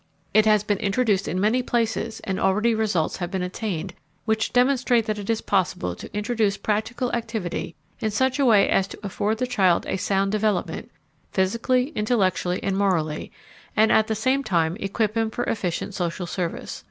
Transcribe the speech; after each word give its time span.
It 0.33 0.47
has 0.47 0.63
been 0.63 0.79
introduced 0.79 1.27
in 1.27 1.39
many 1.39 1.61
places 1.61 2.21
and 2.23 2.39
already 2.39 2.73
results 2.73 3.17
have 3.17 3.29
been 3.29 3.43
attained 3.43 3.93
which 4.25 4.51
demonstrate 4.51 5.05
that 5.05 5.19
it 5.19 5.29
is 5.29 5.41
possible 5.41 5.95
to 5.95 6.11
introduce 6.11 6.57
practical 6.57 7.13
activity 7.13 7.75
in 7.99 8.09
such 8.09 8.39
a 8.39 8.43
way 8.45 8.67
as 8.67 8.87
to 8.87 8.99
afford 9.03 9.37
the 9.37 9.45
child 9.45 9.85
a 9.85 9.97
sound 9.97 10.31
development 10.31 10.89
physically, 11.33 11.89
intellectually, 11.89 12.59
and 12.63 12.75
morally 12.79 13.31
and 13.77 13.91
at 13.91 14.07
the 14.07 14.15
same 14.15 14.43
time 14.43 14.75
equip 14.79 15.15
him 15.15 15.29
for 15.29 15.43
efficient 15.43 15.93
social 15.93 16.25
service. 16.25 16.79